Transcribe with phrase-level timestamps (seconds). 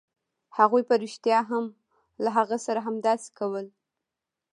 [0.57, 1.65] هغوی په رښتیا هم
[2.23, 3.65] له هغه سره همداسې کول